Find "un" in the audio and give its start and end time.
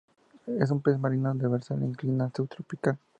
0.71-0.81